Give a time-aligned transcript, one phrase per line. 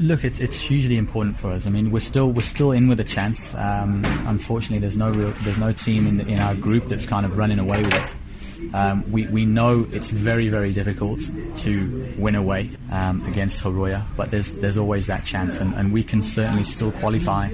[0.00, 1.66] Look, it's it's hugely important for us.
[1.66, 3.54] I mean, we're still we're still in with a chance.
[3.54, 7.24] Um, unfortunately, there's no real there's no team in the, in our group that's kind
[7.24, 8.74] of running away with it.
[8.74, 11.20] Um, we we know it's very very difficult
[11.56, 16.02] to win away um, against Horoya, but there's there's always that chance, and, and we
[16.02, 17.50] can certainly still qualify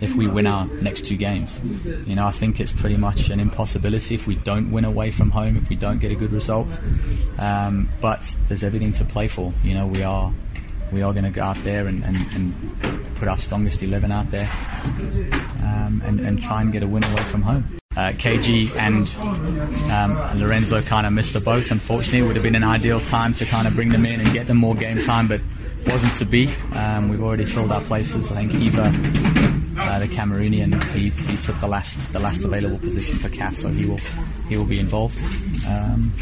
[0.00, 1.60] if we win our next two games.
[2.06, 5.30] You know, I think it's pretty much an impossibility if we don't win away from
[5.30, 6.78] home, if we don't get a good result.
[7.38, 9.52] Um, but there's everything to play for.
[9.62, 10.32] You know, we are
[10.94, 12.70] we are going to go out there and, and, and,
[13.16, 14.50] put our strongest 11 out there
[15.62, 17.64] um, and, and, try and get a win away from home.
[17.96, 19.08] Uh, KG and
[19.92, 21.70] um, Lorenzo kind of missed the boat.
[21.70, 24.32] Unfortunately, it would have been an ideal time to kind of bring them in and
[24.32, 25.40] get them more game time, but
[25.86, 26.48] wasn't to be.
[26.74, 28.32] Um, we've already filled our places.
[28.32, 33.16] I think Eva, uh, the Cameroonian, he, he took the last the last available position
[33.16, 34.00] for CAF, so he will
[34.48, 35.22] he will be involved.
[35.68, 36.12] Um,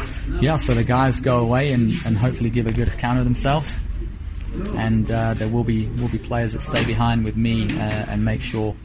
[0.41, 3.77] yeah, so the guys go away and, and hopefully give a good account of themselves
[4.75, 8.23] and uh, there will be will be players that stay behind with me uh, and
[8.23, 8.75] make sure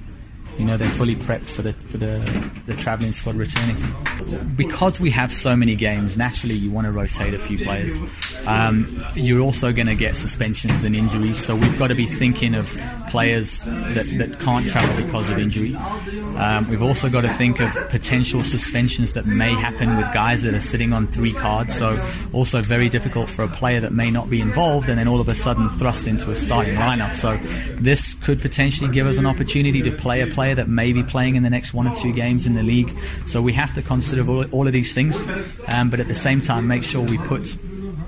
[0.58, 3.76] you know they're fully prepped for the for the, the travelling squad returning.
[4.56, 8.00] Because we have so many games, naturally you want to rotate a few players.
[8.46, 12.54] Um, you're also going to get suspensions and injuries, so we've got to be thinking
[12.54, 12.68] of
[13.08, 15.74] players that, that can't travel because of injury.
[16.36, 20.54] Um, we've also got to think of potential suspensions that may happen with guys that
[20.54, 21.76] are sitting on three cards.
[21.76, 21.98] So
[22.32, 25.28] also very difficult for a player that may not be involved and then all of
[25.28, 27.16] a sudden thrust into a starting lineup.
[27.16, 27.36] So
[27.80, 31.36] this could potentially give us an opportunity to play a player that may be playing
[31.36, 32.96] in the next one or two games in the league.
[33.26, 35.20] So we have to consider all, all of these things,
[35.68, 37.56] um, but at the same time make sure we put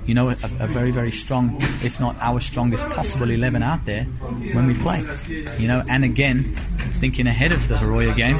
[0.05, 4.03] you know, a, a, very, very strong, if not our strongest possible 11 out there
[4.05, 5.05] when we play.
[5.59, 8.37] You know, and again, thinking ahead of the Horoya game,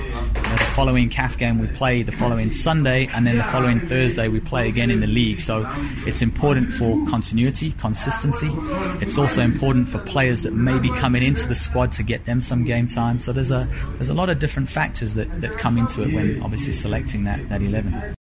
[0.58, 4.40] the following CAF game we play the following Sunday, and then the following Thursday we
[4.40, 5.42] play again in the league.
[5.42, 5.70] So
[6.06, 8.50] it's important for continuity, consistency.
[9.02, 12.42] It's also important for players that may be coming into the squad to get them
[12.42, 13.20] some game time.
[13.20, 16.42] So there's a there's a lot of different factors that, that come into it when
[16.42, 18.16] obviously selecting that, that 11.